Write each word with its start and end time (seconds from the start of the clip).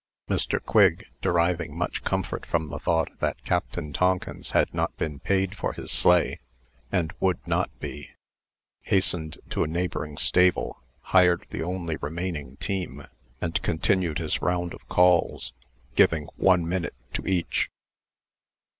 Mr. 0.27 0.59
Quigg, 0.59 1.05
deriving 1.21 1.77
much 1.77 2.03
comfort 2.03 2.43
from 2.43 2.69
the 2.69 2.79
thought 2.79 3.09
that 3.19 3.43
Captain 3.45 3.93
Tonkins 3.93 4.49
had 4.49 4.73
not 4.73 4.97
been 4.97 5.19
paid 5.19 5.55
for 5.55 5.73
his 5.73 5.91
sleigh, 5.91 6.39
and 6.91 7.13
would 7.19 7.37
not 7.47 7.69
be, 7.79 8.09
hastened 8.81 9.37
to 9.51 9.63
a 9.63 9.67
neighboring 9.67 10.17
stable, 10.17 10.81
hired 11.01 11.45
the 11.51 11.61
only 11.61 11.97
remaining 11.97 12.57
team, 12.57 13.05
and 13.41 13.61
continued 13.61 14.17
his 14.17 14.41
round 14.41 14.73
of 14.73 14.89
calls, 14.89 15.53
giving 15.95 16.25
one 16.35 16.67
minute 16.67 16.95
to 17.13 17.23
each. 17.27 17.69